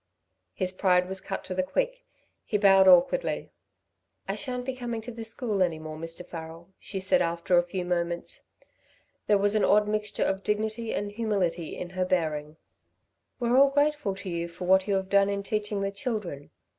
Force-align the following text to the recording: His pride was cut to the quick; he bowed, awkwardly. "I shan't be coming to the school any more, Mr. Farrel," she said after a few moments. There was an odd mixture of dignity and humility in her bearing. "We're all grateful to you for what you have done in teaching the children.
His 0.55 0.71
pride 0.71 1.07
was 1.07 1.21
cut 1.21 1.43
to 1.45 1.53
the 1.53 1.61
quick; 1.61 2.03
he 2.43 2.57
bowed, 2.57 2.87
awkwardly. 2.87 3.51
"I 4.27 4.33
shan't 4.33 4.65
be 4.65 4.75
coming 4.75 4.99
to 5.01 5.11
the 5.11 5.23
school 5.23 5.61
any 5.61 5.77
more, 5.77 5.95
Mr. 5.95 6.25
Farrel," 6.25 6.69
she 6.79 6.99
said 6.99 7.21
after 7.21 7.55
a 7.55 7.61
few 7.63 7.85
moments. 7.85 8.47
There 9.27 9.37
was 9.37 9.53
an 9.53 9.63
odd 9.63 9.87
mixture 9.87 10.23
of 10.23 10.41
dignity 10.41 10.91
and 10.91 11.11
humility 11.11 11.77
in 11.77 11.91
her 11.91 12.03
bearing. 12.03 12.57
"We're 13.39 13.55
all 13.55 13.69
grateful 13.69 14.15
to 14.15 14.27
you 14.31 14.47
for 14.47 14.65
what 14.65 14.87
you 14.87 14.95
have 14.95 15.07
done 15.07 15.29
in 15.29 15.43
teaching 15.43 15.81
the 15.81 15.91
children. 15.91 16.49